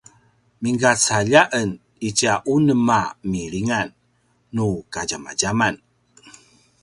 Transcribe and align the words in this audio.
migacalj 0.61 1.33
a 1.41 1.43
en 1.61 1.69
itja 2.09 2.33
unem 2.55 2.87
a 2.99 3.01
milingan 3.31 3.89
nu 4.55 4.65
kadjamadjaman 4.93 5.75